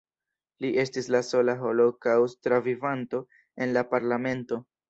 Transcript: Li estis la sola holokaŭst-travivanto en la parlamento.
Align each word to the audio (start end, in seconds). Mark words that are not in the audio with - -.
Li 0.63 0.71
estis 0.83 1.09
la 1.15 1.21
sola 1.27 1.55
holokaŭst-travivanto 1.59 3.23
en 3.67 3.79
la 3.79 3.89
parlamento. 3.97 4.63